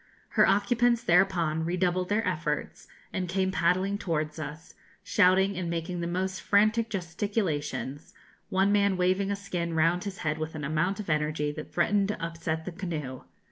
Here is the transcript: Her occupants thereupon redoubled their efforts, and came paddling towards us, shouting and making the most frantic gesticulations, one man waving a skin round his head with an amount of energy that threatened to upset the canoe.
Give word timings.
Her 0.29 0.47
occupants 0.47 1.03
thereupon 1.03 1.63
redoubled 1.63 2.09
their 2.09 2.27
efforts, 2.27 2.87
and 3.13 3.29
came 3.29 3.51
paddling 3.51 3.99
towards 3.99 4.39
us, 4.39 4.73
shouting 5.03 5.55
and 5.55 5.69
making 5.69 6.01
the 6.01 6.07
most 6.07 6.41
frantic 6.41 6.89
gesticulations, 6.89 8.11
one 8.49 8.71
man 8.71 8.97
waving 8.97 9.29
a 9.29 9.35
skin 9.35 9.75
round 9.75 10.05
his 10.05 10.17
head 10.25 10.39
with 10.39 10.55
an 10.55 10.63
amount 10.63 10.99
of 10.99 11.07
energy 11.07 11.51
that 11.51 11.71
threatened 11.71 12.07
to 12.07 12.19
upset 12.25 12.65
the 12.65 12.71
canoe. 12.71 13.25